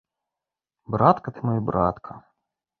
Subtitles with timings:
[0.95, 2.21] Братка ты мой, братка!